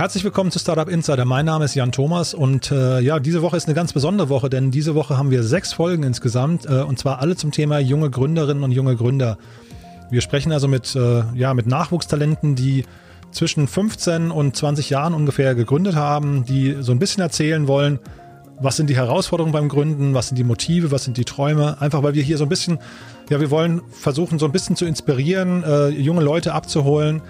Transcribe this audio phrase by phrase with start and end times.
[0.00, 1.26] Herzlich willkommen zu Startup Insider.
[1.26, 4.48] Mein Name ist Jan Thomas und äh, ja, diese Woche ist eine ganz besondere Woche,
[4.48, 8.08] denn diese Woche haben wir sechs Folgen insgesamt äh, und zwar alle zum Thema junge
[8.08, 9.36] Gründerinnen und junge Gründer.
[10.08, 12.86] Wir sprechen also mit, äh, ja, mit Nachwuchstalenten, die
[13.30, 17.98] zwischen 15 und 20 Jahren ungefähr gegründet haben, die so ein bisschen erzählen wollen,
[18.58, 21.76] was sind die Herausforderungen beim Gründen, was sind die Motive, was sind die Träume.
[21.78, 22.78] Einfach weil wir hier so ein bisschen,
[23.28, 27.20] ja, wir wollen versuchen, so ein bisschen zu inspirieren, äh, junge Leute abzuholen,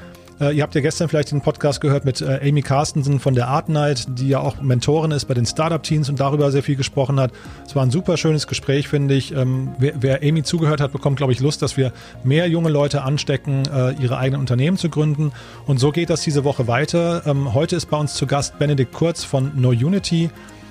[0.40, 3.48] äh, ihr habt ja gestern vielleicht den Podcast gehört mit äh, Amy Carstensen von der
[3.48, 7.20] Art Night, die ja auch Mentorin ist bei den Startup-Teams und darüber sehr viel gesprochen
[7.20, 7.32] hat.
[7.66, 9.32] Es war ein super schönes Gespräch, finde ich.
[9.34, 11.92] Ähm, wer, wer, Amy zugehört hat, bekommt, glaube ich, Lust, dass wir
[12.24, 15.32] mehr junge Leute anstecken, äh, ihre eigenen Unternehmen zu gründen.
[15.66, 17.22] Und so geht das diese Woche weiter.
[17.26, 20.30] Ähm, heute ist bei uns zu Gast Benedikt Kurz von No Unity.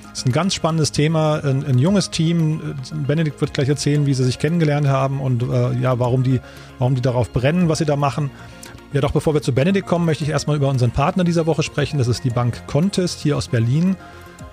[0.10, 2.76] Das ist ein ganz spannendes Thema, ein, ein, junges Team.
[3.08, 6.42] Benedikt wird gleich erzählen, wie sie sich kennengelernt haben und äh, ja, warum die,
[6.80, 8.32] warum die darauf brennen, was sie da machen.
[8.94, 11.64] Ja, doch bevor wir zu Benedikt kommen, möchte ich erstmal über unseren Partner dieser Woche
[11.64, 11.98] sprechen.
[11.98, 13.96] Das ist die Bank Contest hier aus Berlin.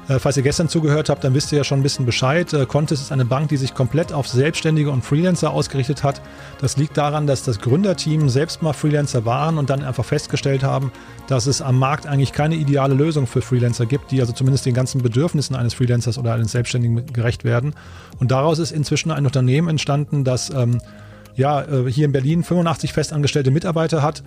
[0.08, 2.52] Äh, falls ihr gestern zugehört habt, dann wisst ihr ja schon ein bisschen Bescheid.
[2.52, 6.20] Äh, Contest ist eine Bank, die sich komplett auf Selbstständige und Freelancer ausgerichtet hat.
[6.60, 10.92] Das liegt daran, dass das Gründerteam selbst mal Freelancer waren und dann einfach festgestellt haben,
[11.26, 14.74] dass es am Markt eigentlich keine ideale Lösung für Freelancer gibt, die also zumindest den
[14.74, 17.74] ganzen Bedürfnissen eines Freelancers oder eines Selbstständigen gerecht werden.
[18.20, 20.80] Und daraus ist inzwischen ein Unternehmen entstanden, das ähm,
[21.36, 24.22] ja, äh, hier in Berlin 85 festangestellte Mitarbeiter hat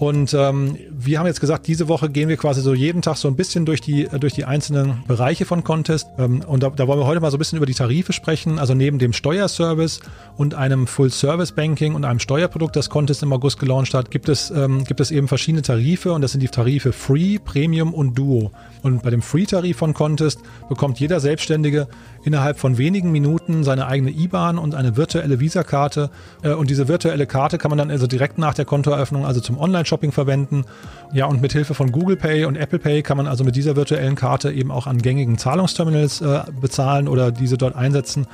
[0.00, 3.28] und ähm, wir haben jetzt gesagt, diese Woche gehen wir quasi so jeden Tag so
[3.28, 6.08] ein bisschen durch die, äh, durch die einzelnen Bereiche von Contest.
[6.16, 8.58] Ähm, und da, da wollen wir heute mal so ein bisschen über die Tarife sprechen.
[8.58, 10.00] Also neben dem Steuerservice
[10.38, 14.84] und einem Full-Service-Banking und einem Steuerprodukt, das Contest im August gelauncht hat, gibt es, ähm,
[14.84, 18.52] gibt es eben verschiedene Tarife und das sind die Tarife Free, Premium und Duo.
[18.82, 20.40] Und bei dem Free-Tarif von Contest
[20.70, 21.88] bekommt jeder Selbstständige
[22.24, 26.08] innerhalb von wenigen Minuten seine eigene IBAN und eine virtuelle Visakarte.
[26.42, 29.58] Äh, und diese virtuelle Karte kann man dann also direkt nach der Kontoeröffnung also zum
[29.58, 30.64] Online Online-Shopping verwenden.
[31.12, 33.76] Ja, und mit Hilfe von Google Pay und Apple Pay kann man also mit dieser
[33.76, 38.26] virtuellen Karte eben auch an gängigen Zahlungsterminals äh, bezahlen oder diese dort einsetzen.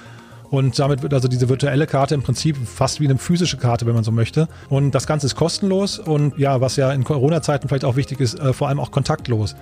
[0.48, 3.94] Und damit wird also diese virtuelle Karte im Prinzip fast wie eine physische Karte, wenn
[3.94, 4.48] man so möchte.
[4.68, 8.38] Und das Ganze ist kostenlos und ja, was ja in Corona-Zeiten vielleicht auch wichtig ist,
[8.38, 9.56] äh, vor allem auch kontaktlos.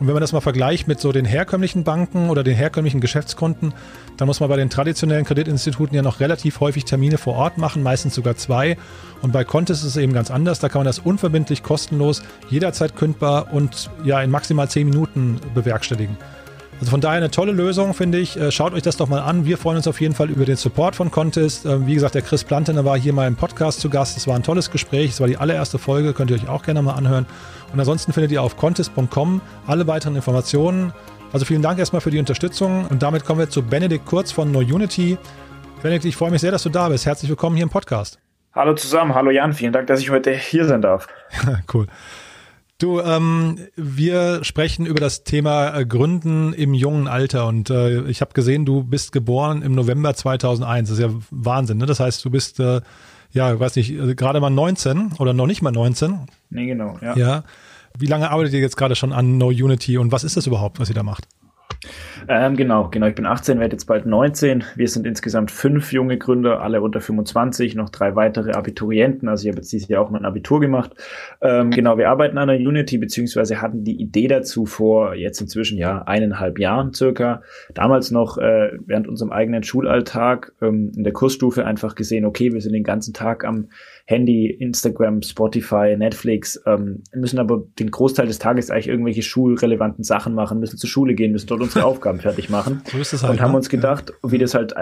[0.00, 3.74] Und wenn man das mal vergleicht mit so den herkömmlichen Banken oder den herkömmlichen Geschäftskonten,
[4.16, 7.82] dann muss man bei den traditionellen Kreditinstituten ja noch relativ häufig Termine vor Ort machen,
[7.82, 8.78] meistens sogar zwei.
[9.20, 10.58] Und bei Contest ist es eben ganz anders.
[10.58, 16.16] Da kann man das unverbindlich, kostenlos, jederzeit kündbar und ja in maximal zehn Minuten bewerkstelligen.
[16.80, 18.40] Also von daher eine tolle Lösung, finde ich.
[18.40, 19.44] Äh, schaut euch das doch mal an.
[19.44, 21.66] Wir freuen uns auf jeden Fall über den Support von Contest.
[21.66, 24.16] Ähm, wie gesagt, der Chris Plantener war hier mal im Podcast zu Gast.
[24.16, 25.10] Es war ein tolles Gespräch.
[25.10, 26.14] Es war die allererste Folge.
[26.14, 27.26] Könnt ihr euch auch gerne mal anhören.
[27.70, 30.94] Und ansonsten findet ihr auf contest.com alle weiteren Informationen.
[31.34, 32.86] Also vielen Dank erstmal für die Unterstützung.
[32.86, 35.18] Und damit kommen wir zu Benedikt Kurz von No Unity.
[35.82, 37.04] Benedikt, ich freue mich sehr, dass du da bist.
[37.04, 38.18] Herzlich willkommen hier im Podcast.
[38.54, 41.08] Hallo zusammen, hallo Jan, vielen Dank, dass ich heute hier sein darf.
[41.74, 41.86] cool.
[42.80, 48.22] Du, ähm, wir sprechen über das Thema äh, Gründen im jungen Alter und äh, ich
[48.22, 50.88] habe gesehen, du bist geboren im November 2001.
[50.88, 51.84] Das ist ja Wahnsinn, ne?
[51.84, 52.80] Das heißt, du bist, äh,
[53.32, 56.20] ja, weiß nicht, äh, gerade mal 19 oder noch nicht mal 19.
[56.48, 57.14] Nee, genau, ja.
[57.18, 57.44] Ja.
[57.98, 60.80] Wie lange arbeitet ihr jetzt gerade schon an No Unity und was ist das überhaupt,
[60.80, 61.28] was ihr da macht?
[62.28, 63.06] Ähm, genau, genau.
[63.06, 64.64] Ich bin 18, werde jetzt bald 19.
[64.76, 69.28] Wir sind insgesamt fünf junge Gründer, alle unter 25, noch drei weitere Abiturienten.
[69.28, 70.92] Also ich habe jetzt dieses Jahr auch mein Abitur gemacht.
[71.40, 75.78] Ähm, genau, wir arbeiten an der Unity, beziehungsweise hatten die Idee dazu vor jetzt inzwischen
[75.78, 77.42] ja eineinhalb Jahren circa.
[77.74, 82.60] Damals noch äh, während unserem eigenen Schulalltag ähm, in der Kursstufe einfach gesehen, okay, wir
[82.60, 83.68] sind den ganzen Tag am
[84.10, 90.34] Handy, Instagram, Spotify, Netflix, ähm, müssen aber den Großteil des Tages eigentlich irgendwelche schulrelevanten Sachen
[90.34, 92.82] machen, müssen zur Schule gehen, müssen dort unsere Aufgaben fertig machen.
[92.90, 93.58] So ist es halt, und haben ne?
[93.58, 94.32] uns gedacht, ja.
[94.32, 94.74] wie das halt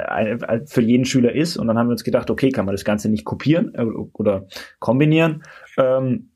[0.64, 1.58] für jeden Schüler ist.
[1.58, 4.46] Und dann haben wir uns gedacht, okay, kann man das Ganze nicht kopieren äh, oder
[4.78, 5.42] kombinieren.
[5.76, 6.30] Ähm,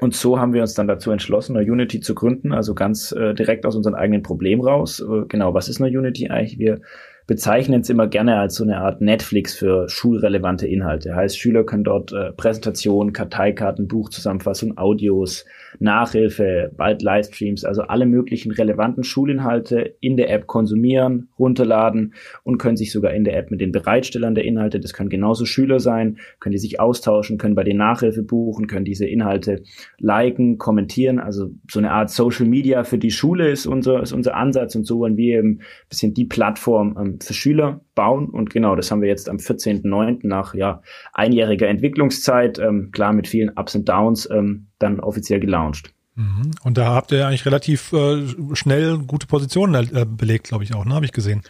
[0.00, 3.34] und so haben wir uns dann dazu entschlossen, eine Unity zu gründen, also ganz äh,
[3.34, 5.00] direkt aus unserem eigenen Problem raus.
[5.00, 6.60] Äh, genau, was ist eine Unity eigentlich?
[6.60, 6.80] Wir
[7.26, 11.14] bezeichnen es immer gerne als so eine Art Netflix für schulrelevante Inhalte.
[11.14, 15.44] Heißt, Schüler können dort äh, Präsentationen, Karteikarten, Buchzusammenfassung, Audios,
[15.80, 22.14] Nachhilfe, bald Livestreams, also alle möglichen relevanten Schulinhalte in der App konsumieren, runterladen
[22.44, 25.44] und können sich sogar in der App mit den Bereitstellern der Inhalte, das können genauso
[25.44, 29.62] Schüler sein, können die sich austauschen, können bei den Nachhilfe buchen, können diese Inhalte
[29.98, 34.36] liken, kommentieren, also so eine Art Social Media für die Schule ist unser, ist unser
[34.36, 38.50] Ansatz und so wollen wir eben ein bisschen die Plattform ähm, für Schüler bauen und
[38.50, 40.26] genau, das haben wir jetzt am 14.09.
[40.26, 40.82] nach ja
[41.12, 45.92] einjähriger Entwicklungszeit, ähm, klar mit vielen Ups und Downs, ähm, dann offiziell gelauncht.
[46.16, 46.52] Mhm.
[46.64, 48.22] Und da habt ihr eigentlich relativ äh,
[48.54, 50.94] schnell gute Positionen äh, belegt, glaube ich auch, ne?
[50.94, 51.42] Habe ich gesehen.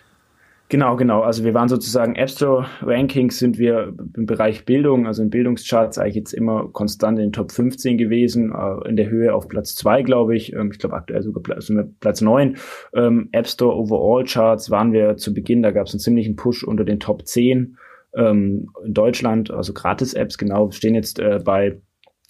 [0.69, 1.21] Genau, genau.
[1.21, 5.97] Also wir waren sozusagen App Store Rankings sind wir im Bereich Bildung, also in Bildungscharts
[5.97, 9.77] eigentlich jetzt immer konstant in den Top 15 gewesen, äh, in der Höhe auf Platz
[9.77, 10.53] zwei, glaube ich.
[10.53, 12.57] Ähm, ich glaube aktuell sogar Platz, Platz neun.
[12.95, 16.65] Ähm, App Store Overall Charts waren wir zu Beginn, da gab es einen ziemlichen Push
[16.65, 17.77] unter den Top 10
[18.17, 21.81] ähm, in Deutschland, also Gratis-Apps, genau, stehen jetzt äh, bei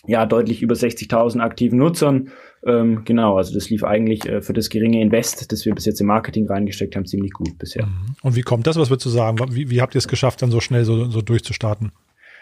[0.07, 2.31] ja deutlich über 60.000 aktiven Nutzern.
[2.67, 6.01] Ähm, genau, also das lief eigentlich äh, für das geringe Invest, das wir bis jetzt
[6.01, 7.87] im Marketing reingesteckt haben, ziemlich gut bisher.
[7.87, 8.17] Mhm.
[8.23, 8.77] Und wie kommt das?
[8.77, 9.39] Was würdest du sagen?
[9.55, 11.93] Wie, wie habt ihr es geschafft, dann so schnell so, so durchzustarten?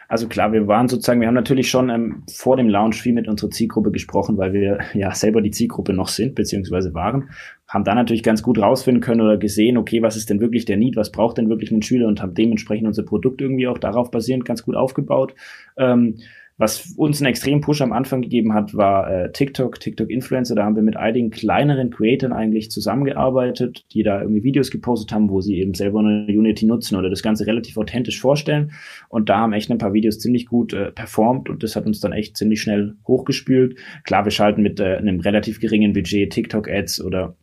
[0.08, 3.26] Also klar, wir waren sozusagen, wir haben natürlich schon ähm, vor dem Launch viel mit
[3.28, 7.30] unserer Zielgruppe gesprochen, weil wir ja selber die Zielgruppe noch sind, beziehungsweise waren.
[7.68, 10.76] Haben da natürlich ganz gut rausfinden können oder gesehen, okay, was ist denn wirklich der
[10.76, 14.10] Need, was braucht denn wirklich ein Schüler und haben dementsprechend unser Produkt irgendwie auch darauf
[14.10, 15.34] basierend ganz gut aufgebaut.
[15.76, 16.16] Ähm,
[16.56, 20.54] was uns einen extremen Push am Anfang gegeben hat, war äh, TikTok, TikTok Influencer.
[20.54, 25.30] Da haben wir mit einigen kleineren Creatoren eigentlich zusammengearbeitet, die da irgendwie Videos gepostet haben,
[25.30, 28.70] wo sie eben selber eine Unity nutzen oder das Ganze relativ authentisch vorstellen.
[29.08, 31.98] Und da haben echt ein paar Videos ziemlich gut äh, performt und das hat uns
[31.98, 33.76] dann echt ziemlich schnell hochgespült.
[34.04, 37.34] Klar, wir schalten mit äh, einem relativ geringen Budget TikTok-Ads oder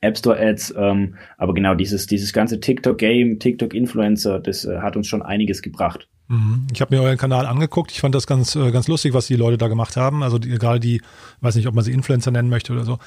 [0.00, 4.78] App Store Ads, ähm, aber genau dieses dieses ganze TikTok Game, TikTok Influencer, das äh,
[4.78, 6.08] hat uns schon einiges gebracht.
[6.28, 6.66] Mhm.
[6.72, 7.92] Ich habe mir euren Kanal angeguckt.
[7.92, 10.22] Ich fand das ganz, äh, ganz lustig, was die Leute da gemacht haben.
[10.22, 11.02] Also die, egal die,
[11.40, 12.98] weiß nicht, ob man sie Influencer nennen möchte oder so.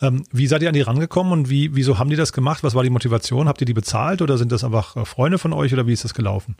[0.00, 2.64] Ähm, wie seid ihr an die rangekommen und wie, wieso haben die das gemacht?
[2.64, 3.46] Was war die Motivation?
[3.46, 6.02] Habt ihr die bezahlt oder sind das einfach äh, Freunde von euch oder wie ist
[6.02, 6.56] das gelaufen?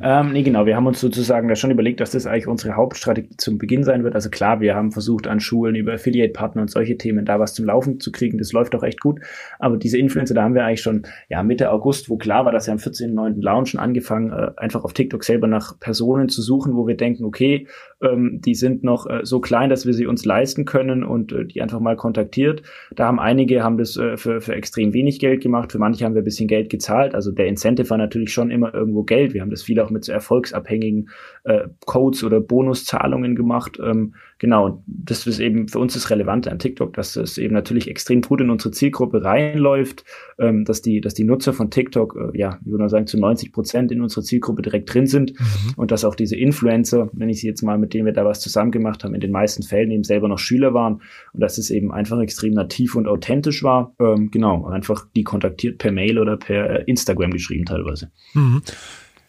[0.00, 0.66] Ähm, nee, genau.
[0.66, 4.04] Wir haben uns sozusagen da schon überlegt, dass das eigentlich unsere Hauptstrategie zum Beginn sein
[4.04, 4.14] wird.
[4.14, 7.64] Also klar, wir haben versucht an Schulen über Affiliate-Partner und solche Themen da was zum
[7.64, 8.38] Laufen zu kriegen.
[8.38, 9.20] Das läuft auch echt gut.
[9.58, 12.66] Aber diese Influencer, da haben wir eigentlich schon ja Mitte August, wo klar war, dass
[12.66, 13.42] wir am 14.9.
[13.42, 17.66] Launchen angefangen, äh, einfach auf TikTok selber nach Personen zu suchen, wo wir denken, okay,
[18.02, 21.44] ähm, die sind noch äh, so klein, dass wir sie uns leisten können und äh,
[21.44, 22.62] die einfach mal kontaktiert.
[22.94, 26.14] Da haben einige haben das äh, für, für extrem wenig Geld gemacht, für manche haben
[26.14, 27.14] wir ein bisschen Geld gezahlt.
[27.14, 29.34] Also der Incentive war natürlich schon immer irgendwo Geld.
[29.34, 31.08] Wir haben das viel auch mit so erfolgsabhängigen
[31.44, 33.78] äh, Codes oder Bonuszahlungen gemacht.
[33.82, 37.88] Ähm, genau, das ist eben für uns das Relevante an TikTok, dass es eben natürlich
[37.88, 40.04] extrem gut in unsere Zielgruppe reinläuft,
[40.38, 43.18] ähm, dass die, dass die Nutzer von TikTok, äh, ja, ich würde mal sagen, zu
[43.18, 45.74] 90 Prozent in unserer Zielgruppe direkt drin sind mhm.
[45.76, 48.40] und dass auch diese Influencer, wenn ich sie jetzt mal mit denen wir da was
[48.40, 51.00] zusammen gemacht haben, in den meisten Fällen eben selber noch Schüler waren
[51.32, 53.94] und dass es eben einfach extrem nativ und authentisch war.
[54.00, 58.10] Ähm, genau, einfach die kontaktiert per Mail oder per äh, Instagram geschrieben teilweise.
[58.34, 58.62] Mhm.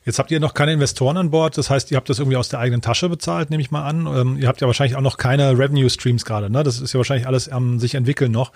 [0.05, 2.49] Jetzt habt ihr noch keine Investoren an Bord, das heißt, ihr habt das irgendwie aus
[2.49, 4.05] der eigenen Tasche bezahlt, nehme ich mal an.
[4.05, 6.63] Ähm, ihr habt ja wahrscheinlich auch noch keine Revenue Streams gerade, ne?
[6.63, 8.51] Das ist ja wahrscheinlich alles am sich entwickeln noch.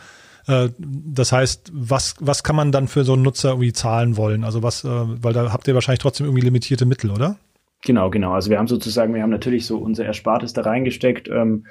[0.48, 4.44] Äh, das heißt, was, was kann man dann für so einen Nutzer irgendwie zahlen wollen?
[4.44, 7.38] Also was, äh, weil da habt ihr wahrscheinlich trotzdem irgendwie limitierte Mittel, oder?
[7.86, 8.34] Genau, genau.
[8.34, 11.30] Also wir haben sozusagen, wir haben natürlich so unser Erspartes da reingesteckt.
[11.30, 11.66] Ähm,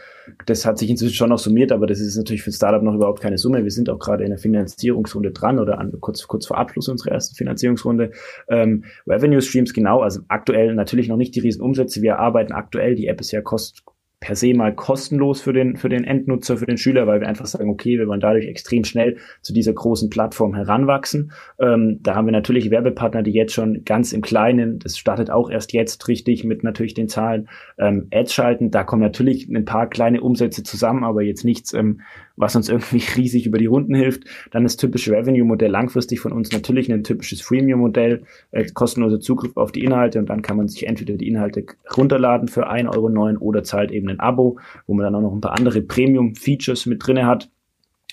[0.47, 2.95] das hat sich inzwischen schon noch summiert, aber das ist natürlich für ein Startup noch
[2.95, 3.63] überhaupt keine Summe.
[3.63, 7.13] Wir sind auch gerade in der Finanzierungsrunde dran oder an, kurz, kurz vor Abschluss unserer
[7.13, 8.13] ersten Finanzierungsrunde.
[8.49, 12.01] Ähm, Revenue Streams genau, also aktuell natürlich noch nicht die Riesenumsätze.
[12.01, 13.85] Wir arbeiten aktuell, die App ist ja kost,
[14.21, 17.47] per se mal kostenlos für den, für den Endnutzer, für den Schüler, weil wir einfach
[17.47, 21.33] sagen, okay, wir wollen dadurch extrem schnell zu dieser großen Plattform heranwachsen.
[21.61, 25.51] Ähm, da haben wir natürlich Werbepartner, die jetzt schon ganz im Kleinen, das startet auch
[25.51, 27.49] erst jetzt richtig mit natürlich den Zahlen,
[27.79, 28.71] ähm, Ads schalten.
[28.73, 32.01] Da kommen natürlich ein paar kleine Umsätze zusammen, aber jetzt nichts, ähm,
[32.39, 34.25] was uns irgendwie riesig über die Runden hilft.
[34.51, 39.73] Dann das typische Revenue-Modell langfristig von uns natürlich ein typisches Freemium-Modell, äh, kostenloser Zugriff auf
[39.73, 41.67] die Inhalte und dann kann man sich entweder die Inhalte
[41.97, 45.41] runterladen für 1,09 Euro oder zahlt eben ein Abo, wo man dann auch noch ein
[45.41, 47.51] paar andere Premium-Features mit drinne hat.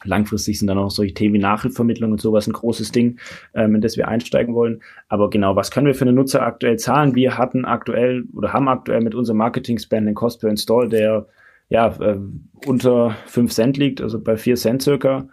[0.03, 3.17] Langfristig sind dann auch solche Themen wie Nachhilfevermittlung und sowas ein großes Ding,
[3.53, 4.81] ähm, in das wir einsteigen wollen.
[5.07, 7.15] Aber genau, was können wir für einen Nutzer aktuell zahlen?
[7.15, 11.27] Wir hatten aktuell oder haben aktuell mit unserem Marketing-Spend den Cost per Install, der
[11.69, 12.19] ja, äh,
[12.65, 15.27] unter 5 Cent liegt, also bei 4 Cent circa.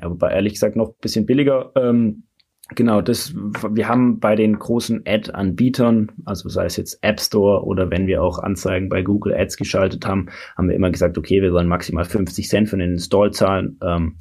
[0.00, 1.72] Ja, wobei ehrlich gesagt noch ein bisschen billiger.
[1.76, 2.24] Ähm,
[2.74, 7.90] genau, das, wir haben bei den großen Ad-Anbietern, also sei es jetzt App Store oder
[7.90, 11.52] wenn wir auch Anzeigen bei Google Ads geschaltet haben, haben wir immer gesagt, okay, wir
[11.52, 13.78] sollen maximal 50 Cent für den Install zahlen.
[13.82, 14.16] Ähm,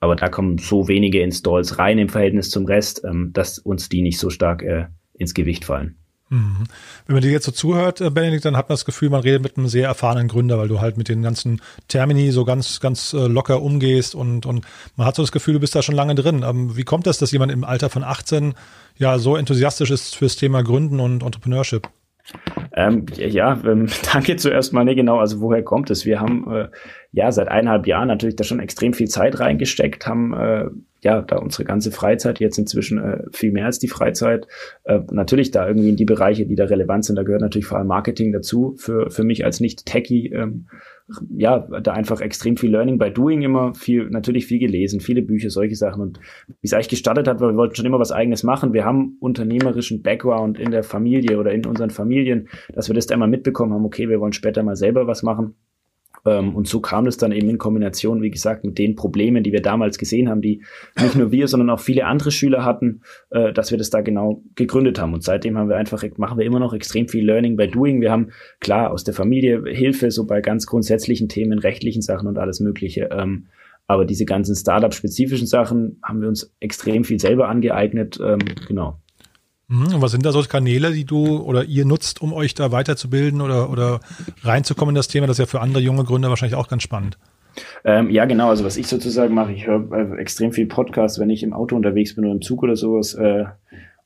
[0.00, 4.02] aber da kommen so wenige Installs rein im Verhältnis zum Rest, ähm, dass uns die
[4.02, 5.96] nicht so stark äh, ins Gewicht fallen.
[6.28, 6.64] Mhm.
[7.06, 9.42] Wenn man dir jetzt so zuhört, äh, Benedikt, dann hat man das Gefühl, man redet
[9.42, 13.12] mit einem sehr erfahrenen Gründer, weil du halt mit den ganzen Termini so ganz, ganz
[13.12, 14.66] äh, locker umgehst und, und
[14.96, 16.44] man hat so das Gefühl, du bist da schon lange drin.
[16.46, 18.54] Ähm, wie kommt das, dass jemand im Alter von 18
[18.96, 21.88] ja so enthusiastisch ist fürs Thema Gründen und Entrepreneurship?
[22.72, 24.84] Ähm, ja, ähm, danke zuerst mal.
[24.84, 26.04] Nee, genau, also woher kommt es?
[26.04, 26.68] Wir haben äh,
[27.12, 30.66] ja, seit eineinhalb Jahren natürlich da schon extrem viel Zeit reingesteckt, haben äh,
[31.02, 34.46] ja da unsere ganze Freizeit, jetzt inzwischen äh, viel mehr als die Freizeit,
[34.84, 37.78] äh, natürlich da irgendwie in die Bereiche, die da relevant sind, da gehört natürlich vor
[37.78, 40.66] allem Marketing dazu, für, für mich als Nicht-Techie, ähm,
[41.36, 45.50] ja, da einfach extrem viel Learning by Doing immer, viel, natürlich viel gelesen, viele Bücher,
[45.50, 46.02] solche Sachen.
[46.02, 48.72] Und wie es eigentlich gestartet hat, weil wir wollten schon immer was eigenes machen.
[48.72, 53.14] Wir haben unternehmerischen Background in der Familie oder in unseren Familien, dass wir das da
[53.14, 55.54] immer mitbekommen haben, okay, wir wollen später mal selber was machen.
[56.26, 59.52] Ähm, und so kam es dann eben in Kombination, wie gesagt, mit den Problemen, die
[59.52, 60.62] wir damals gesehen haben, die
[61.00, 64.42] nicht nur wir, sondern auch viele andere Schüler hatten, äh, dass wir das da genau
[64.56, 65.14] gegründet haben.
[65.14, 68.00] Und seitdem haben wir einfach, machen wir immer noch extrem viel Learning by Doing.
[68.00, 68.30] Wir haben
[68.60, 73.08] klar aus der Familie Hilfe, so bei ganz grundsätzlichen Themen, rechtlichen Sachen und alles Mögliche.
[73.12, 73.46] Ähm,
[73.86, 78.18] aber diese ganzen Startup-spezifischen Sachen haben wir uns extrem viel selber angeeignet.
[78.20, 78.98] Ähm, genau.
[79.68, 82.70] Mhm, und was sind da so Kanäle, die du oder ihr nutzt, um euch da
[82.70, 84.00] weiterzubilden oder, oder
[84.42, 85.26] reinzukommen in das Thema?
[85.26, 87.18] Das ist ja für andere junge Gründer wahrscheinlich auch ganz spannend.
[87.84, 88.50] Ähm, ja, genau.
[88.50, 91.74] Also was ich sozusagen mache, ich höre äh, extrem viel Podcasts, wenn ich im Auto
[91.74, 93.14] unterwegs bin oder im Zug oder sowas.
[93.14, 93.46] Äh,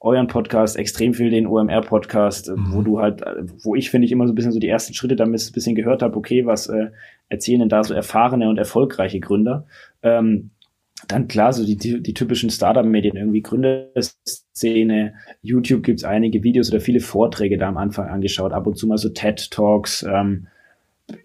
[0.03, 2.73] euren Podcast, extrem viel den OMR-Podcast, äh, mhm.
[2.73, 4.95] wo du halt, äh, wo ich finde ich immer so ein bisschen so die ersten
[4.95, 6.87] Schritte damit ein bisschen gehört habe, okay, was äh,
[7.29, 9.67] erzählen denn da so erfahrene und erfolgreiche Gründer?
[10.03, 10.51] Ähm,
[11.13, 17.01] dann klar, so die, die typischen Startup-Medien, irgendwie Gründerszene, YouTube gibt's einige Videos oder viele
[17.01, 20.47] Vorträge da am Anfang angeschaut, ab und zu mal so TED-Talks, ähm,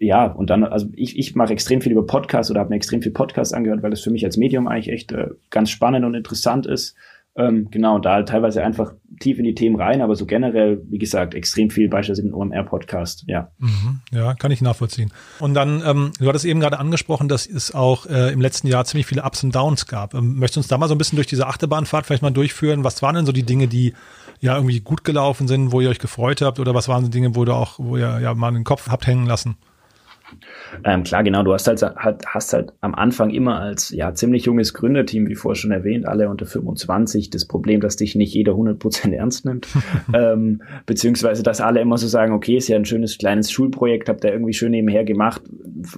[0.00, 3.02] ja, und dann, also ich, ich mache extrem viel über Podcasts oder habe mir extrem
[3.02, 6.14] viel Podcasts angehört, weil das für mich als Medium eigentlich echt äh, ganz spannend und
[6.14, 6.96] interessant ist.
[7.36, 10.98] Ähm, genau, da halt teilweise einfach tief in die Themen rein, aber so generell, wie
[10.98, 13.50] gesagt, extrem viel, beispielsweise im OMR-Podcast, ja.
[13.58, 15.12] Mhm, ja, kann ich nachvollziehen.
[15.40, 18.84] Und dann, ähm, du hattest eben gerade angesprochen, dass es auch äh, im letzten Jahr
[18.84, 20.14] ziemlich viele Ups und Downs gab.
[20.14, 22.84] Ähm, möchtest du uns da mal so ein bisschen durch diese Achterbahnfahrt vielleicht mal durchführen?
[22.84, 23.94] Was waren denn so die Dinge, die
[24.40, 26.60] ja irgendwie gut gelaufen sind, wo ihr euch gefreut habt?
[26.60, 29.06] Oder was waren die Dinge, wo du auch, wo ihr ja mal den Kopf habt
[29.06, 29.56] hängen lassen?
[30.84, 31.42] Ähm, klar, genau.
[31.42, 35.34] Du hast halt, halt, hast halt am Anfang immer als ja ziemlich junges Gründerteam, wie
[35.34, 39.68] vorher schon erwähnt, alle unter 25, das Problem, dass dich nicht jeder 100% ernst nimmt.
[40.14, 44.24] ähm, beziehungsweise, dass alle immer so sagen, okay, ist ja ein schönes kleines Schulprojekt, habt
[44.24, 45.42] ihr irgendwie schön nebenher gemacht.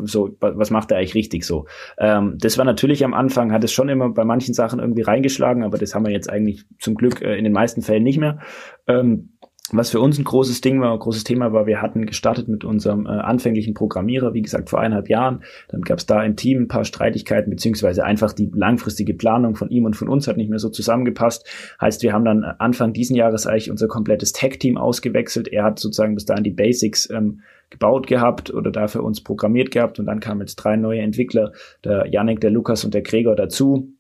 [0.05, 1.67] So, was macht er eigentlich richtig so?
[1.99, 5.63] Ähm, das war natürlich am Anfang, hat es schon immer bei manchen Sachen irgendwie reingeschlagen,
[5.63, 8.39] aber das haben wir jetzt eigentlich zum Glück äh, in den meisten Fällen nicht mehr.
[8.87, 9.31] Ähm,
[9.73, 12.65] was für uns ein großes Ding war, ein großes Thema war, wir hatten gestartet mit
[12.65, 15.43] unserem äh, anfänglichen Programmierer, wie gesagt, vor eineinhalb Jahren.
[15.69, 19.69] Dann gab es da im Team ein paar Streitigkeiten, beziehungsweise einfach die langfristige Planung von
[19.69, 21.47] ihm und von uns hat nicht mehr so zusammengepasst.
[21.81, 25.49] Heißt, wir haben dann Anfang diesen Jahres eigentlich unser komplettes Tech-Team ausgewechselt.
[25.49, 29.71] Er hat sozusagen bis dahin die Basics ähm, gebaut gehabt oder da für uns programmiert
[29.71, 31.53] gehabt und dann kamen jetzt drei neue Entwickler,
[31.85, 33.93] der Yannick, der Lukas und der Gregor dazu.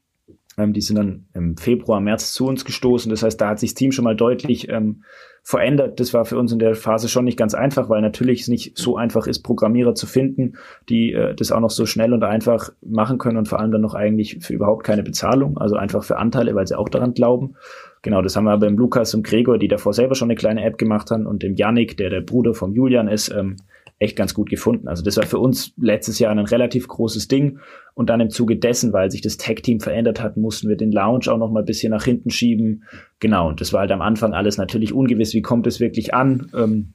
[0.57, 3.11] Ähm, die sind dann im Februar, März zu uns gestoßen.
[3.11, 5.05] Das heißt, da hat sich das Team schon mal deutlich ähm,
[5.43, 6.01] verändert.
[6.01, 8.77] Das war für uns in der Phase schon nicht ganz einfach, weil natürlich es nicht
[8.77, 10.55] so einfach ist, Programmierer zu finden,
[10.89, 13.81] die äh, das auch noch so schnell und einfach machen können und vor allem dann
[13.81, 17.57] noch eigentlich für überhaupt keine Bezahlung, also einfach für Anteile, weil sie auch daran glauben.
[18.03, 20.65] Genau, das haben wir aber im Lukas und Gregor, die davor selber schon eine kleine
[20.65, 23.57] App gemacht haben und dem Yannick, der der Bruder vom Julian ist, ähm,
[23.99, 24.89] echt ganz gut gefunden.
[24.89, 27.59] Also das war für uns letztes Jahr ein relativ großes Ding.
[27.95, 31.27] Und dann im Zuge dessen, weil sich das Tech-Team verändert hat, mussten wir den Lounge
[31.29, 32.85] auch noch mal ein bisschen nach hinten schieben.
[33.19, 36.49] Genau, und das war halt am Anfang alles natürlich ungewiss, wie kommt es wirklich an.
[36.55, 36.95] Ähm,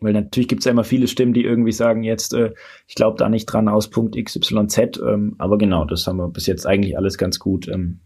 [0.00, 2.52] weil natürlich gibt es ja immer viele Stimmen, die irgendwie sagen, jetzt, äh,
[2.88, 4.98] ich glaube da nicht dran aus Punkt XYZ.
[5.06, 8.00] Ähm, aber genau, das haben wir bis jetzt eigentlich alles ganz gut ähm,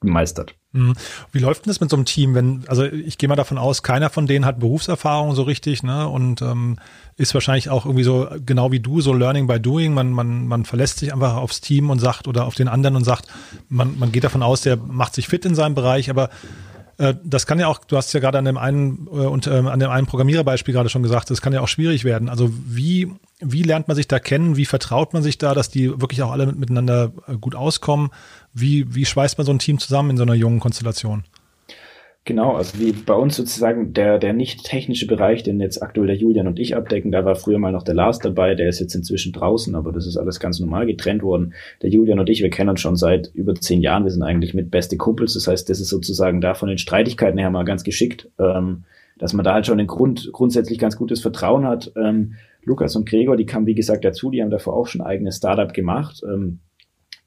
[0.00, 0.54] gemeistert.
[0.72, 0.94] Mhm.
[1.32, 3.82] Wie läuft denn das mit so einem Team, wenn, also ich gehe mal davon aus,
[3.82, 6.08] keiner von denen hat Berufserfahrung so richtig, ne?
[6.08, 6.78] Und ähm,
[7.16, 9.94] ist wahrscheinlich auch irgendwie so, genau wie du, so Learning by Doing.
[9.94, 13.04] Man, man, man verlässt sich einfach aufs Team und sagt oder auf den anderen und
[13.04, 13.26] sagt,
[13.68, 16.28] man, man geht davon aus, der macht sich fit in seinem Bereich, aber
[17.24, 19.80] das kann ja auch, du hast ja gerade an dem einen äh, und ähm, an
[19.80, 22.28] dem einen Programmiererbeispiel gerade schon gesagt, das kann ja auch schwierig werden.
[22.28, 24.56] Also wie wie lernt man sich da kennen?
[24.56, 28.10] Wie vertraut man sich da, dass die wirklich auch alle miteinander äh, gut auskommen?
[28.54, 31.24] Wie wie schweißt man so ein Team zusammen in so einer jungen Konstellation?
[32.26, 36.16] Genau, also wie bei uns sozusagen der, der nicht technische Bereich, den jetzt aktuell der
[36.16, 38.96] Julian und ich abdecken, da war früher mal noch der Lars dabei, der ist jetzt
[38.96, 41.54] inzwischen draußen, aber das ist alles ganz normal getrennt worden.
[41.82, 44.54] Der Julian und ich, wir kennen uns schon seit über zehn Jahren, wir sind eigentlich
[44.54, 47.84] mit beste Kumpels, das heißt, das ist sozusagen da von den Streitigkeiten her mal ganz
[47.84, 48.82] geschickt, ähm,
[49.20, 51.92] dass man da halt schon ein Grund, grundsätzlich ganz gutes Vertrauen hat.
[51.94, 55.36] Ähm, Lukas und Gregor, die kamen wie gesagt dazu, die haben davor auch schon eigenes
[55.36, 56.22] Startup gemacht.
[56.24, 56.58] Ähm,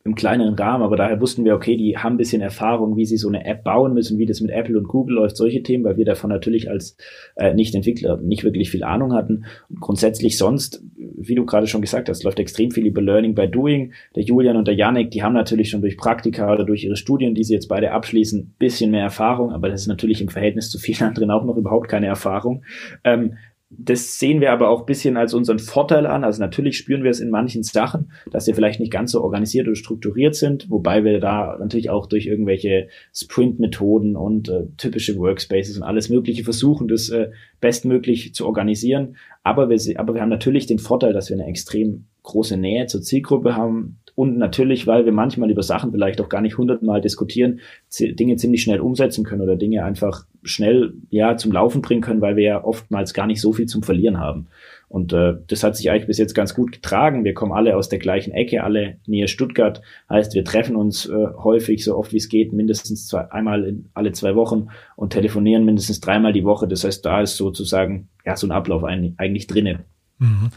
[0.09, 3.17] im kleineren Rahmen, aber daher wussten wir, okay, die haben ein bisschen Erfahrung, wie sie
[3.17, 5.97] so eine App bauen müssen, wie das mit Apple und Google läuft, solche Themen, weil
[5.97, 6.97] wir davon natürlich als
[7.35, 9.45] äh, Nicht-Entwickler nicht wirklich viel Ahnung hatten.
[9.69, 13.47] Und grundsätzlich sonst, wie du gerade schon gesagt hast, läuft extrem viel über Learning by
[13.47, 13.93] Doing.
[14.15, 17.35] Der Julian und der Yannick, die haben natürlich schon durch Praktika oder durch ihre Studien,
[17.35, 20.79] die sie jetzt beide abschließen, bisschen mehr Erfahrung, aber das ist natürlich im Verhältnis zu
[20.79, 22.63] vielen anderen auch noch überhaupt keine Erfahrung.
[23.03, 23.33] Ähm,
[23.71, 26.23] das sehen wir aber auch bisschen als unseren Vorteil an.
[26.23, 29.67] Also natürlich spüren wir es in manchen Sachen, dass wir vielleicht nicht ganz so organisiert
[29.67, 35.77] oder strukturiert sind, wobei wir da natürlich auch durch irgendwelche Sprint-Methoden und äh, typische Workspaces
[35.77, 37.29] und alles Mögliche versuchen, das äh,
[37.61, 39.17] bestmöglich zu organisieren.
[39.43, 43.01] Aber wir, aber wir haben natürlich den Vorteil, dass wir eine extrem große Nähe zur
[43.01, 47.61] Zielgruppe haben, und natürlich, weil wir manchmal über Sachen vielleicht auch gar nicht hundertmal diskutieren,
[47.97, 52.35] Dinge ziemlich schnell umsetzen können oder Dinge einfach schnell ja zum Laufen bringen können, weil
[52.35, 54.47] wir ja oftmals gar nicht so viel zum Verlieren haben.
[54.89, 57.23] Und äh, das hat sich eigentlich bis jetzt ganz gut getragen.
[57.23, 59.81] Wir kommen alle aus der gleichen Ecke, alle nähe Stuttgart.
[60.09, 63.89] Heißt, wir treffen uns äh, häufig, so oft wie es geht, mindestens zwei, einmal in
[63.93, 66.67] alle zwei Wochen und telefonieren mindestens dreimal die Woche.
[66.67, 69.85] Das heißt, da ist sozusagen ja so ein Ablauf eigentlich drinnen.
[70.17, 70.49] Mhm.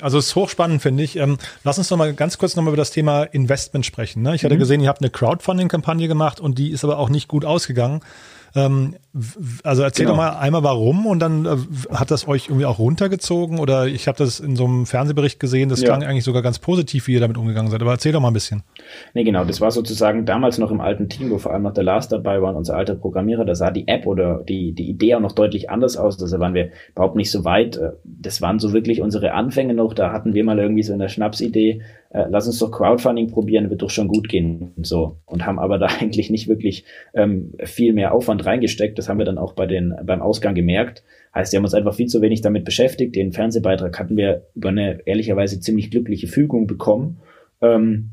[0.00, 1.16] Also es ist hochspannend, finde ich.
[1.16, 4.22] Ähm, lass uns noch mal ganz kurz noch mal über das Thema Investment sprechen.
[4.22, 4.34] Ne?
[4.34, 4.60] Ich hatte mhm.
[4.60, 8.00] gesehen, ihr habt eine Crowdfunding-Kampagne gemacht und die ist aber auch nicht gut ausgegangen.
[8.54, 8.96] Ähm,
[9.62, 10.16] also erzähl genau.
[10.16, 11.56] doch mal einmal warum und dann äh,
[11.94, 15.68] hat das euch irgendwie auch runtergezogen oder ich habe das in so einem Fernsehbericht gesehen,
[15.68, 15.88] das ja.
[15.88, 17.80] klang eigentlich sogar ganz positiv, wie ihr damit umgegangen seid.
[17.80, 18.62] Aber erzähl doch mal ein bisschen.
[19.14, 21.84] Nee, genau, das war sozusagen damals noch im alten Team, wo vor allem noch der
[21.84, 25.20] Lars dabei war, unser alter Programmierer, da sah die App oder die, die Idee auch
[25.20, 26.20] noch deutlich anders aus.
[26.20, 27.76] Also waren wir überhaupt nicht so weit.
[27.76, 29.94] Äh, das waren so wirklich unsere Anfänge noch.
[29.94, 31.82] Da hatten wir mal irgendwie so eine Schnapsidee,
[32.12, 34.72] äh, lass uns doch Crowdfunding probieren, wird doch schon gut gehen.
[34.82, 35.16] So.
[35.24, 38.98] Und haben aber da eigentlich nicht wirklich ähm, viel mehr Aufwand reingesteckt.
[38.98, 41.02] Das haben wir dann auch bei den, beim Ausgang gemerkt.
[41.34, 43.16] Heißt, wir haben uns einfach viel zu wenig damit beschäftigt.
[43.16, 47.20] Den Fernsehbeitrag hatten wir über eine ehrlicherweise ziemlich glückliche Fügung bekommen.
[47.62, 48.10] Ähm,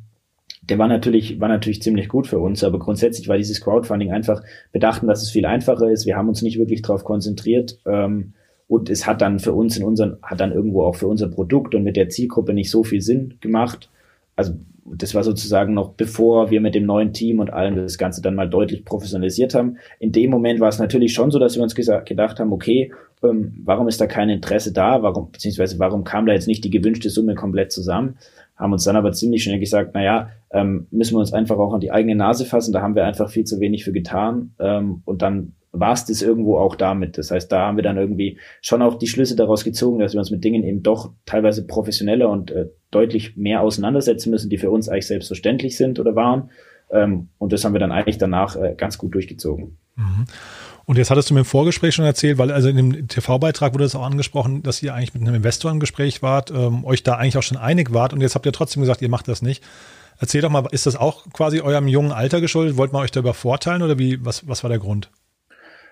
[0.62, 4.44] der war natürlich, war natürlich ziemlich gut für uns, aber grundsätzlich war dieses Crowdfunding einfach,
[4.72, 6.06] wir dachten, dass es viel einfacher ist.
[6.06, 7.80] Wir haben uns nicht wirklich darauf konzentriert.
[7.86, 8.34] Ähm,
[8.70, 11.74] und es hat dann für uns in unseren, hat dann irgendwo auch für unser Produkt
[11.74, 13.90] und mit der Zielgruppe nicht so viel Sinn gemacht.
[14.36, 14.54] Also
[14.86, 18.36] das war sozusagen noch bevor wir mit dem neuen Team und allem das Ganze dann
[18.36, 19.78] mal deutlich professionalisiert haben.
[20.00, 23.60] In dem Moment war es natürlich schon so, dass wir uns gedacht haben, okay, ähm,
[23.66, 25.02] warum ist da kein Interesse da?
[25.02, 28.18] Warum, beziehungsweise warum kam da jetzt nicht die gewünschte Summe komplett zusammen?
[28.56, 31.74] Haben uns dann aber ziemlich schnell gesagt, na ja, ähm, müssen wir uns einfach auch
[31.74, 32.72] an die eigene Nase fassen.
[32.72, 34.52] Da haben wir einfach viel zu wenig für getan.
[34.60, 37.18] Ähm, und dann war es irgendwo auch damit.
[37.18, 40.20] Das heißt, da haben wir dann irgendwie schon auch die Schlüsse daraus gezogen, dass wir
[40.20, 44.72] uns mit Dingen eben doch teilweise professioneller und äh, deutlich mehr auseinandersetzen müssen, die für
[44.72, 46.50] uns eigentlich selbstverständlich sind oder waren.
[46.92, 49.78] Ähm, und das haben wir dann eigentlich danach äh, ganz gut durchgezogen.
[49.96, 50.26] Mhm.
[50.86, 53.84] Und jetzt hattest du mir im Vorgespräch schon erzählt, weil also in dem TV-Beitrag wurde
[53.84, 57.14] das auch angesprochen, dass ihr eigentlich mit einem Investor im Gespräch wart, ähm, euch da
[57.14, 59.64] eigentlich auch schon einig wart und jetzt habt ihr trotzdem gesagt, ihr macht das nicht.
[60.20, 62.76] Erzähl doch mal, ist das auch quasi eurem jungen Alter geschuldet?
[62.76, 65.12] Wollt man euch da übervorteilen oder wie, was, was war der Grund?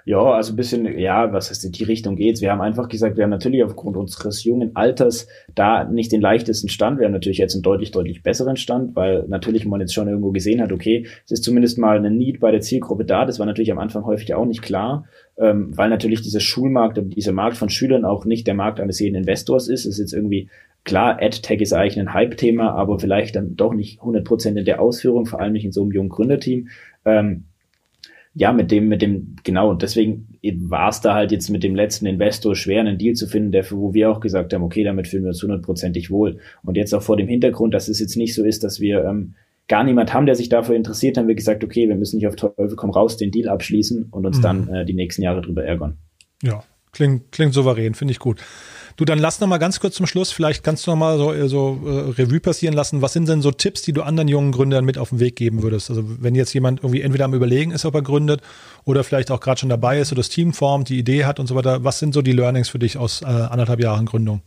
[0.07, 2.39] Ja, also ein bisschen, ja, was heißt in die Richtung geht's.
[2.39, 6.69] Wir haben einfach gesagt, wir haben natürlich aufgrund unseres jungen Alters da nicht den leichtesten
[6.69, 6.97] Stand.
[6.97, 10.31] Wir haben natürlich jetzt einen deutlich, deutlich besseren Stand, weil natürlich man jetzt schon irgendwo
[10.31, 13.25] gesehen hat, okay, es ist zumindest mal eine Need bei der Zielgruppe da.
[13.25, 17.09] Das war natürlich am Anfang häufig auch nicht klar, ähm, weil natürlich dieser Schulmarkt und
[17.09, 19.81] dieser Markt von Schülern auch nicht der Markt eines jeden Investors ist.
[19.81, 20.49] Es ist jetzt irgendwie
[20.85, 25.25] Klar, AdTech ist eigentlich ein Hype-Thema, aber vielleicht dann doch nicht 100% in der Ausführung,
[25.25, 26.69] vor allem nicht in so einem jungen Gründerteam.
[27.03, 27.43] Ähm,
[28.37, 30.27] ja, mit dem, mit dem, genau, deswegen
[30.69, 33.69] war es da halt jetzt mit dem letzten Investor schwer, einen Deal zu finden, der,
[33.71, 36.37] wo wir auch gesagt haben, okay, damit fühlen wir uns hundertprozentig wohl.
[36.63, 39.33] Und jetzt auch vor dem Hintergrund, dass es jetzt nicht so ist, dass wir ähm,
[39.67, 42.35] gar niemand haben, der sich dafür interessiert, haben wir gesagt, okay, wir müssen nicht auf
[42.35, 44.41] Teufel komm raus den Deal abschließen und uns mhm.
[44.43, 45.97] dann äh, die nächsten Jahre drüber ärgern.
[46.43, 48.39] Ja, klingt, klingt souverän, finde ich gut.
[48.97, 51.31] Du, dann lass noch mal ganz kurz zum Schluss, vielleicht kannst du noch mal so,
[51.31, 53.03] äh, so äh, Revue passieren lassen.
[53.03, 55.61] Was sind denn so Tipps, die du anderen jungen Gründern mit auf den Weg geben
[55.61, 55.91] würdest?
[55.91, 58.41] Also wenn jetzt jemand irgendwie entweder am Überlegen ist, ob er gründet
[58.85, 61.45] oder vielleicht auch gerade schon dabei ist oder das Team formt, die Idee hat und
[61.45, 61.83] so weiter.
[61.83, 64.41] Was sind so die Learnings für dich aus äh, anderthalb Jahren Gründung?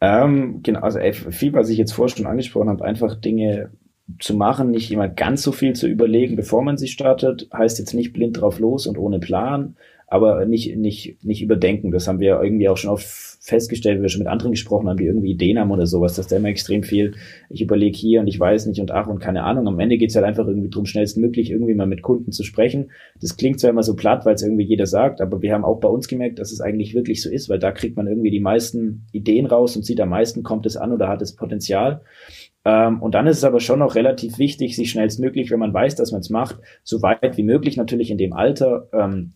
[0.00, 3.70] Ähm, genau, also ey, viel, was ich jetzt vorher schon angesprochen habe, einfach Dinge
[4.18, 7.92] zu machen, nicht immer ganz so viel zu überlegen, bevor man sie startet, heißt jetzt
[7.92, 9.76] nicht blind drauf los und ohne Plan,
[10.10, 11.92] aber nicht, nicht, nicht überdenken.
[11.92, 14.96] Das haben wir irgendwie auch schon oft festgestellt, wie wir schon mit anderen gesprochen haben,
[14.96, 17.14] die irgendwie Ideen haben oder sowas, dass da immer extrem viel,
[17.48, 19.68] ich überlege hier und ich weiß nicht und ach und keine Ahnung.
[19.68, 22.90] Am Ende geht's halt einfach irgendwie drum, schnellstmöglich irgendwie mal mit Kunden zu sprechen.
[23.20, 25.78] Das klingt zwar immer so platt, weil es irgendwie jeder sagt, aber wir haben auch
[25.78, 28.40] bei uns gemerkt, dass es eigentlich wirklich so ist, weil da kriegt man irgendwie die
[28.40, 32.00] meisten Ideen raus und sieht am meisten, kommt es an oder hat es Potenzial.
[32.64, 35.94] Ähm, und dann ist es aber schon noch relativ wichtig, sich schnellstmöglich, wenn man weiß,
[35.94, 39.34] dass man es macht, so weit wie möglich natürlich in dem Alter ähm,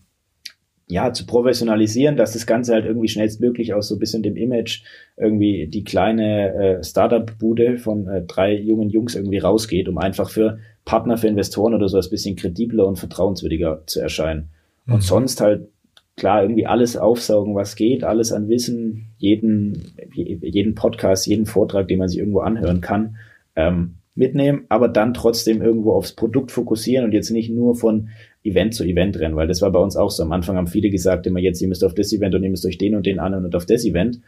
[0.86, 4.82] ja, zu professionalisieren, dass das Ganze halt irgendwie schnellstmöglich aus so ein bisschen dem Image
[5.16, 10.58] irgendwie die kleine äh, Startup-Bude von äh, drei jungen Jungs irgendwie rausgeht, um einfach für
[10.84, 14.50] Partner, für Investoren oder so ein bisschen kredibler und vertrauenswürdiger zu erscheinen.
[14.84, 14.94] Mhm.
[14.94, 15.68] Und sonst halt
[16.16, 21.98] klar irgendwie alles aufsaugen, was geht, alles an Wissen, jeden, jeden Podcast, jeden Vortrag, den
[21.98, 23.16] man sich irgendwo anhören kann,
[23.56, 28.10] ähm, mitnehmen, aber dann trotzdem irgendwo aufs Produkt fokussieren und jetzt nicht nur von
[28.44, 30.22] Event zu Event rennen, weil das war bei uns auch so.
[30.22, 32.66] Am Anfang haben viele gesagt, immer jetzt, ihr müsst auf das Event und ihr müsst
[32.66, 34.20] euch den und den an und auf das Event.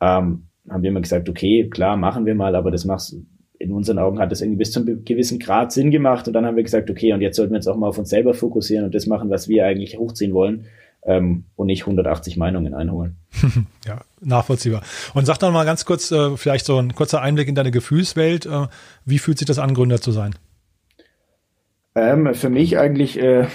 [0.00, 3.16] Ähm, haben wir immer gesagt, okay, klar, machen wir mal, aber das machst
[3.58, 6.44] in unseren Augen hat das irgendwie bis zu einem gewissen Grad Sinn gemacht und dann
[6.44, 8.84] haben wir gesagt, okay, und jetzt sollten wir uns auch mal auf uns selber fokussieren
[8.84, 10.66] und das machen, was wir eigentlich hochziehen wollen
[11.04, 13.16] ähm, und nicht 180 Meinungen einholen.
[13.86, 14.82] ja, nachvollziehbar.
[15.14, 18.46] Und sag doch mal ganz kurz, äh, vielleicht so ein kurzer Einblick in deine Gefühlswelt.
[18.46, 18.66] Äh,
[19.04, 20.34] wie fühlt sich das an, Gründer zu sein?
[21.96, 23.46] Ähm, für mich eigentlich, äh,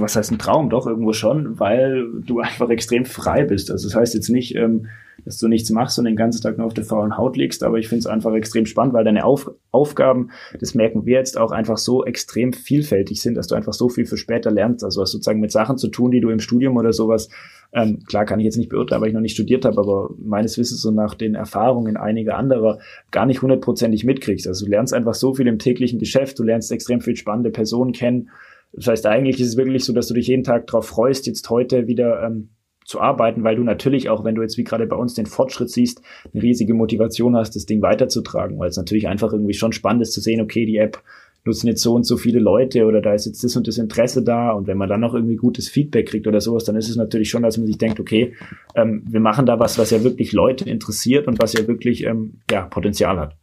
[0.00, 0.68] was heißt ein Traum?
[0.68, 3.70] Doch, irgendwo schon, weil du einfach extrem frei bist.
[3.70, 4.86] Also das heißt jetzt nicht, ähm,
[5.24, 7.78] dass du nichts machst und den ganzen Tag nur auf der faulen Haut liegst, aber
[7.78, 11.52] ich finde es einfach extrem spannend, weil deine auf Aufgaben, das merken wir jetzt auch
[11.52, 14.82] einfach so extrem vielfältig sind, dass du einfach so viel für später lernst.
[14.82, 17.28] Also hast sozusagen mit Sachen zu tun, die du im Studium oder sowas
[17.72, 20.56] ähm, klar kann ich jetzt nicht beurteilen, weil ich noch nicht studiert habe, aber meines
[20.56, 22.78] Wissens so nach den Erfahrungen einiger anderer
[23.10, 24.48] gar nicht hundertprozentig mitkriegst.
[24.48, 27.92] Also du lernst einfach so viel im täglichen Geschäft, du lernst extrem viel spannende Personen
[27.92, 28.30] kennen.
[28.72, 31.48] Das heißt, eigentlich ist es wirklich so, dass du dich jeden Tag darauf freust, jetzt
[31.50, 32.50] heute wieder ähm,
[32.84, 35.68] zu arbeiten, weil du natürlich auch, wenn du jetzt wie gerade bei uns den Fortschritt
[35.68, 36.00] siehst,
[36.32, 40.12] eine riesige Motivation hast, das Ding weiterzutragen, weil es natürlich einfach irgendwie schon spannend ist
[40.12, 41.02] zu sehen, okay, die App
[41.44, 44.22] nutzen jetzt so und so viele Leute oder da ist jetzt das und das Interesse
[44.22, 46.96] da und wenn man dann noch irgendwie gutes Feedback kriegt oder sowas, dann ist es
[46.96, 48.34] natürlich schon, dass man sich denkt, okay,
[48.74, 52.40] ähm, wir machen da was, was ja wirklich Leute interessiert und was ja wirklich ähm,
[52.50, 53.36] ja, Potenzial hat.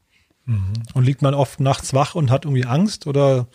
[0.45, 0.73] Mhm.
[0.93, 3.47] Und liegt man oft nachts wach und hat irgendwie Angst oder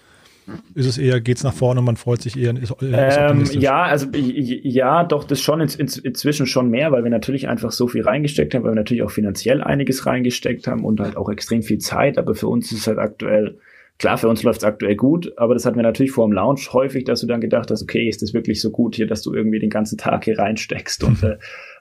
[0.75, 2.57] ist es eher, geht es nach vorne und man freut sich eher?
[2.57, 7.05] Ist, ist ähm, ja, also ja, doch, das schon in, in, inzwischen schon mehr, weil
[7.05, 10.85] wir natürlich einfach so viel reingesteckt haben, weil wir natürlich auch finanziell einiges reingesteckt haben
[10.85, 13.59] und halt auch extrem viel Zeit, aber für uns ist es halt aktuell
[14.01, 16.73] Klar, für uns läuft es aktuell gut, aber das hatten wir natürlich vor dem Launch
[16.73, 19.35] häufig, dass du dann gedacht hast, okay, ist das wirklich so gut hier, dass du
[19.35, 21.37] irgendwie den ganzen Tag hier reinsteckst und äh,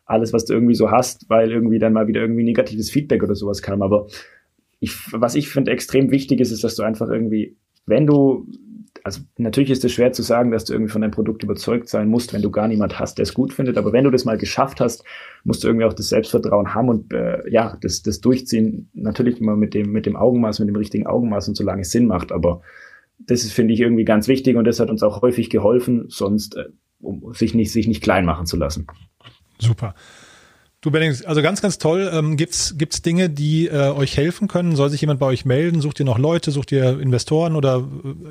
[0.05, 3.35] alles, was du irgendwie so hast, weil irgendwie dann mal wieder irgendwie negatives Feedback oder
[3.35, 3.81] sowas kam.
[3.81, 4.07] Aber
[4.81, 7.55] ich, was ich finde extrem wichtig ist, ist, dass du einfach irgendwie,
[7.85, 8.45] wenn du
[9.09, 12.09] also natürlich ist es schwer zu sagen, dass du irgendwie von deinem Produkt überzeugt sein
[12.09, 13.75] musst, wenn du gar niemand hast, der es gut findet.
[13.75, 15.03] Aber wenn du das mal geschafft hast,
[15.43, 19.55] musst du irgendwie auch das Selbstvertrauen haben und äh, ja, das, das Durchziehen natürlich immer
[19.55, 22.31] mit dem, mit dem Augenmaß, mit dem richtigen Augenmaß und solange es Sinn macht.
[22.31, 22.61] Aber
[23.17, 26.55] das ist, finde ich, irgendwie ganz wichtig und das hat uns auch häufig geholfen, sonst
[26.55, 26.65] äh,
[27.01, 28.85] um sich nicht, sich nicht klein machen zu lassen.
[29.57, 29.95] Super.
[30.81, 32.09] Du Benning, also ganz, ganz toll.
[32.13, 34.77] Ähm, gibt's gibt's Dinge, die äh, euch helfen können?
[34.77, 35.81] Soll sich jemand bei euch melden?
[35.81, 36.51] Sucht ihr noch Leute?
[36.51, 37.85] Sucht ihr Investoren oder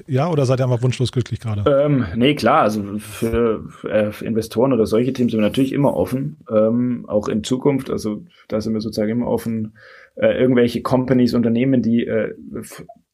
[0.07, 0.31] äh, ja?
[0.31, 1.71] Oder seid ihr einfach wunschlos glücklich gerade?
[1.71, 2.63] Ähm, nee, klar.
[2.63, 7.29] Also für, äh, für Investoren oder solche Teams sind wir natürlich immer offen, ähm, auch
[7.29, 7.91] in Zukunft.
[7.91, 9.77] Also da sind wir sozusagen immer offen.
[10.15, 12.33] Äh, irgendwelche Companies, Unternehmen, die äh,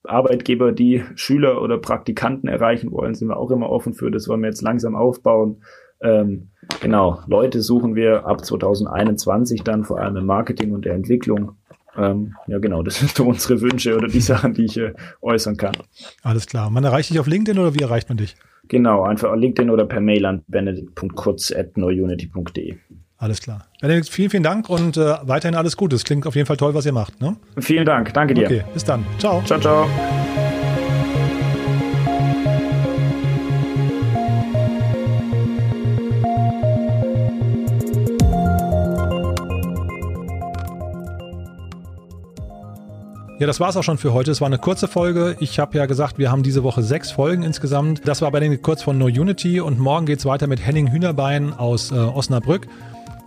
[0.04, 4.12] Arbeitgeber, die Schüler oder Praktikanten erreichen wollen, sind wir auch immer offen für.
[4.12, 5.64] Das wollen wir jetzt langsam aufbauen.
[6.00, 11.52] Ähm, genau, Leute suchen wir ab 2021 dann vor allem im Marketing und der Entwicklung.
[11.96, 15.56] Ähm, ja, genau, das sind so unsere Wünsche oder die Sachen, die ich äh, äußern
[15.56, 15.76] kann.
[16.22, 16.70] Alles klar.
[16.70, 18.36] Man erreicht dich auf LinkedIn oder wie erreicht man dich?
[18.68, 22.76] Genau, einfach auf LinkedIn oder per Mail an benedikt.kurz.neununity.de.
[23.18, 23.68] Alles klar.
[23.80, 25.94] Benedikt, vielen, vielen Dank und äh, weiterhin alles Gute.
[25.96, 27.20] Es klingt auf jeden Fall toll, was ihr macht.
[27.20, 27.36] Ne?
[27.58, 28.12] Vielen Dank.
[28.12, 28.46] Danke dir.
[28.46, 29.06] Okay, bis dann.
[29.18, 29.40] Ciao.
[29.44, 29.86] Ciao, ciao.
[43.44, 44.30] Ja, das war's auch schon für heute.
[44.30, 45.36] Es war eine kurze Folge.
[45.38, 48.08] Ich habe ja gesagt, wir haben diese Woche sechs Folgen insgesamt.
[48.08, 51.52] Das war bei den kurz von No Unity und morgen geht's weiter mit Henning Hühnerbein
[51.52, 52.66] aus äh, Osnabrück.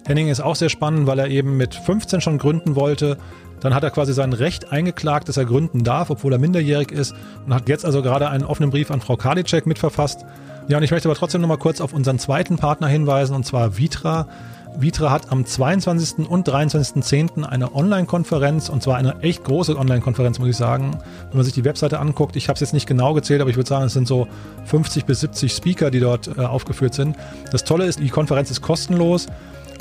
[0.07, 3.19] Henning ist auch sehr spannend, weil er eben mit 15 schon gründen wollte.
[3.59, 7.13] Dann hat er quasi sein Recht eingeklagt, dass er gründen darf, obwohl er minderjährig ist
[7.45, 10.25] und hat jetzt also gerade einen offenen Brief an Frau Karliczek mitverfasst.
[10.67, 13.77] Ja, und ich möchte aber trotzdem nochmal kurz auf unseren zweiten Partner hinweisen, und zwar
[13.77, 14.27] Vitra.
[14.75, 16.29] Vitra hat am 22.
[16.29, 17.43] und 23.10.
[17.43, 20.97] eine Online-Konferenz und zwar eine echt große Online-Konferenz, muss ich sagen.
[21.29, 23.55] Wenn man sich die Webseite anguckt, ich habe es jetzt nicht genau gezählt, aber ich
[23.55, 24.27] würde sagen, es sind so
[24.65, 27.15] 50 bis 70 Speaker, die dort äh, aufgeführt sind.
[27.51, 29.27] Das Tolle ist, die Konferenz ist kostenlos.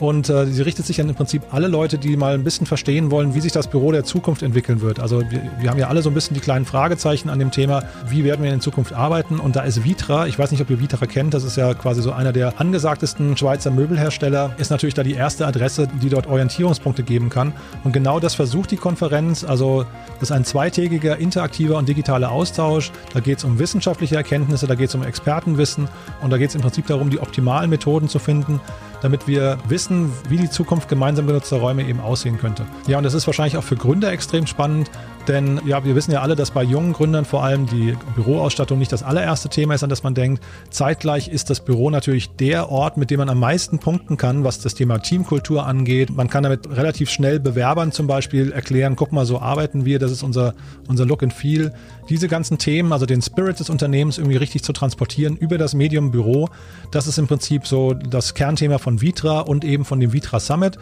[0.00, 3.10] Und äh, sie richtet sich an im Prinzip alle Leute, die mal ein bisschen verstehen
[3.10, 5.00] wollen, wie sich das Büro der Zukunft entwickeln wird.
[5.00, 7.82] Also wir, wir haben ja alle so ein bisschen die kleinen Fragezeichen an dem Thema,
[8.08, 9.38] wie werden wir in Zukunft arbeiten.
[9.40, 12.02] Und da ist Vitra, ich weiß nicht, ob ihr Vitra kennt, das ist ja quasi
[12.02, 17.02] so einer der angesagtesten Schweizer Möbelhersteller, ist natürlich da die erste Adresse, die dort Orientierungspunkte
[17.02, 17.52] geben kann.
[17.84, 19.44] Und genau das versucht die Konferenz.
[19.44, 19.86] Also
[20.20, 22.90] das ist ein zweitägiger interaktiver und digitaler Austausch.
[23.12, 25.88] Da geht es um wissenschaftliche Erkenntnisse, da geht es um Expertenwissen
[26.22, 28.60] und da geht es im Prinzip darum, die optimalen Methoden zu finden,
[29.02, 32.66] damit wir wissen, wie die Zukunft gemeinsam genutzter Räume eben aussehen könnte.
[32.86, 34.90] Ja, und das ist wahrscheinlich auch für Gründer extrem spannend,
[35.28, 38.92] Denn ja, wir wissen ja alle, dass bei jungen Gründern vor allem die Büroausstattung nicht
[38.92, 40.42] das allererste Thema ist, an das man denkt.
[40.70, 44.60] Zeitgleich ist das Büro natürlich der Ort, mit dem man am meisten punkten kann, was
[44.60, 46.10] das Thema Teamkultur angeht.
[46.10, 50.12] Man kann damit relativ schnell Bewerbern zum Beispiel erklären, guck mal, so arbeiten wir, das
[50.12, 50.54] ist unser,
[50.86, 51.72] unser Look and Feel.
[52.08, 56.12] Diese ganzen Themen, also den Spirit des Unternehmens irgendwie richtig zu transportieren über das Medium
[56.12, 56.48] Büro,
[56.92, 60.78] das ist im Prinzip so das Kernthema von Vitra und eben von dem Vitra Summit.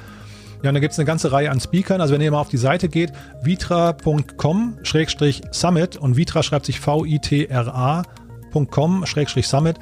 [0.65, 2.01] Ja, und da gibt es eine ganze Reihe an Speakern.
[2.01, 9.77] Also wenn ihr mal auf die Seite geht, vitra.com-summit und Vitra schreibt sich V-I-T-R-A.com-summit,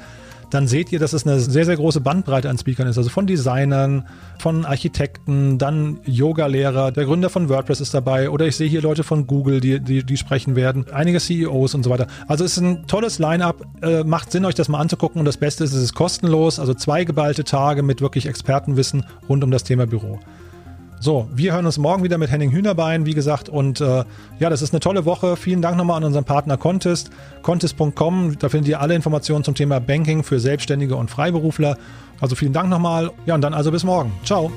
[0.49, 2.97] dann seht ihr, dass es eine sehr, sehr große Bandbreite an Speakern ist.
[2.97, 8.57] Also von Designern, von Architekten, dann Yoga-Lehrer, der Gründer von WordPress ist dabei oder ich
[8.57, 12.07] sehe hier Leute von Google, die, die, die sprechen werden, einige CEOs und so weiter.
[12.27, 15.37] Also es ist ein tolles Line-up, äh, macht Sinn, euch das mal anzugucken und das
[15.37, 19.63] Beste ist, es ist kostenlos, also zwei geballte Tage mit wirklich Expertenwissen rund um das
[19.63, 20.19] Thema Büro.
[21.03, 23.49] So, wir hören uns morgen wieder mit Henning Hühnerbein, wie gesagt.
[23.49, 24.05] Und äh,
[24.39, 25.35] ja, das ist eine tolle Woche.
[25.35, 27.09] Vielen Dank nochmal an unseren Partner Contest.
[27.41, 31.77] Contest.com, da findet ihr alle Informationen zum Thema Banking für Selbstständige und Freiberufler.
[32.21, 33.11] Also vielen Dank nochmal.
[33.25, 34.13] Ja, und dann also bis morgen.
[34.23, 34.49] Ciao.